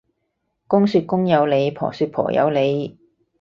[0.65, 2.97] 公說公有理，婆說婆有理